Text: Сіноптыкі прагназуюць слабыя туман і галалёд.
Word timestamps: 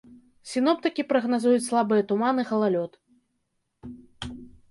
Сіноптыкі 0.51 1.03
прагназуюць 1.11 1.65
слабыя 1.67 2.01
туман 2.11 2.43
і 2.43 2.45
галалёд. 2.51 2.97